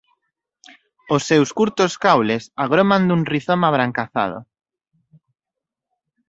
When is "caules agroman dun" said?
2.03-3.21